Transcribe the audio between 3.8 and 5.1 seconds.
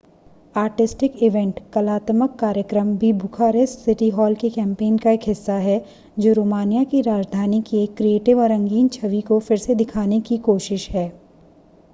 city hall के campaign